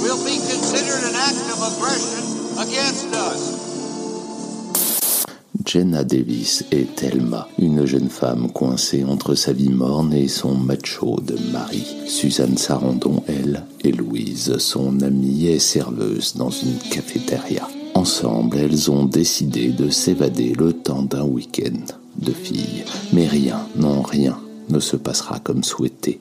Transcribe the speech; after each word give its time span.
will 0.00 0.22
be 0.24 0.36
considered 0.38 1.02
an 1.10 1.16
act 1.16 1.46
of 1.52 1.58
aggression 1.62 2.24
against 2.58 3.14
us. 3.14 3.68
Jenna 5.64 6.02
Davis 6.02 6.64
est 6.70 6.96
Thelma, 6.96 7.46
une 7.58 7.84
jeune 7.84 8.08
femme 8.08 8.50
coincée 8.50 9.04
entre 9.04 9.34
sa 9.34 9.52
vie 9.52 9.68
morne 9.68 10.14
et 10.14 10.28
son 10.28 10.54
macho 10.54 11.20
de 11.20 11.36
mari. 11.52 11.84
Suzanne 12.06 12.56
Sarandon, 12.56 13.22
elle, 13.28 13.64
et 13.84 13.92
Louise, 13.92 14.56
son 14.58 15.02
amie 15.02 15.48
et 15.48 15.58
serveuse 15.58 16.36
dans 16.36 16.48
une 16.48 16.78
cafétéria. 16.90 17.68
Ensemble, 17.94 18.56
elles 18.56 18.90
ont 18.90 19.04
décidé 19.04 19.68
de 19.68 19.90
s'évader 19.90 20.54
le 20.58 20.72
temps 20.72 21.02
d'un 21.02 21.24
week-end 21.24 21.84
de 22.16 22.32
filles. 22.32 22.84
Mais 23.12 23.26
rien, 23.26 23.66
non 23.76 24.00
rien, 24.00 24.38
ne 24.70 24.80
se 24.80 24.96
passera 24.96 25.38
comme 25.38 25.64
souhaité. 25.64 26.20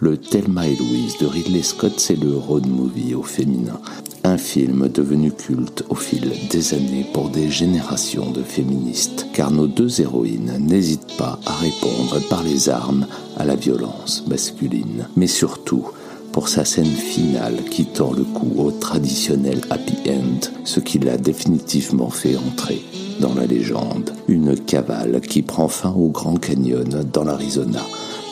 Le 0.00 0.16
Thelma 0.16 0.68
et 0.68 0.76
Louise 0.76 1.18
de 1.20 1.26
Ridley 1.26 1.62
Scott, 1.62 1.94
c'est 1.96 2.14
le 2.14 2.36
road 2.36 2.66
movie 2.66 3.14
au 3.14 3.22
féminin. 3.22 3.80
Un 4.22 4.38
film 4.38 4.88
devenu 4.88 5.32
culte 5.32 5.84
au 5.88 5.94
fil 5.94 6.32
des 6.50 6.74
années 6.74 7.06
pour 7.12 7.30
des 7.30 7.50
générations 7.50 8.30
de 8.30 8.42
féministes. 8.42 9.26
Car 9.32 9.50
nos 9.50 9.66
deux 9.66 10.00
héroïnes 10.00 10.56
n'hésitent 10.60 11.16
pas 11.16 11.40
à 11.46 11.54
répondre 11.54 12.20
par 12.28 12.42
les 12.44 12.68
armes 12.68 13.06
à 13.36 13.44
la 13.44 13.56
violence 13.56 14.24
masculine. 14.28 15.08
Mais 15.16 15.26
surtout, 15.26 15.84
pour 16.32 16.48
sa 16.48 16.64
scène 16.64 16.86
finale 16.86 17.64
qui 17.70 17.84
tord 17.86 18.14
le 18.14 18.22
cou 18.22 18.52
au 18.58 18.70
traditionnel 18.70 19.60
happy 19.70 19.96
end, 20.08 20.40
ce 20.64 20.78
qui 20.78 21.00
l'a 21.00 21.16
définitivement 21.16 22.10
fait 22.10 22.36
entrer 22.36 22.82
dans 23.20 23.34
la 23.34 23.46
légende. 23.46 24.12
Une 24.28 24.58
cavale 24.58 25.20
qui 25.20 25.42
prend 25.42 25.68
fin 25.68 25.90
au 25.90 26.08
Grand 26.08 26.36
Canyon 26.36 27.04
dans 27.12 27.24
l'Arizona, 27.24 27.82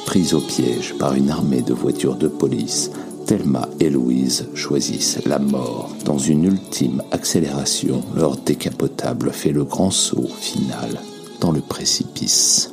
prise 0.04 0.34
au 0.34 0.40
piège 0.40 0.94
par 0.98 1.14
une 1.14 1.30
armée 1.30 1.62
de 1.62 1.74
voitures 1.74 2.16
de 2.16 2.28
police. 2.28 2.90
Thelma 3.26 3.68
et 3.80 3.90
Louise 3.90 4.46
choisissent 4.54 5.18
la 5.26 5.38
mort. 5.38 5.90
Dans 6.04 6.18
une 6.18 6.44
ultime 6.44 7.02
accélération, 7.10 8.02
leur 8.14 8.36
décapotable 8.36 9.32
fait 9.32 9.50
le 9.50 9.64
grand 9.64 9.90
saut 9.90 10.28
final 10.40 11.00
dans 11.40 11.50
le 11.50 11.60
précipice. 11.60 12.70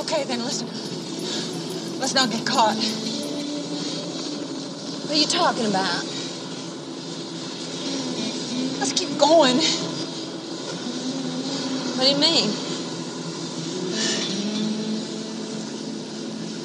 Okay, 0.00 0.24
then 0.26 0.40
listen. 0.44 0.66
Let's 2.00 2.14
not 2.14 2.30
get 2.30 2.44
caught. 2.44 2.76
What 5.04 5.12
are 5.12 5.20
you 5.20 5.26
talking 5.26 5.66
about? 5.66 6.04
Let's 8.80 8.92
keep 8.92 9.18
going. 9.18 9.60
What 11.94 12.02
do 12.02 12.10
you 12.10 12.18
mean? 12.18 12.50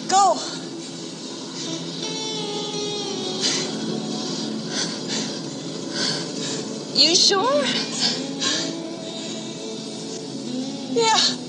Go. 0.10 0.34
You 6.96 7.16
sure? 7.16 7.64
Yeah. 10.96 11.49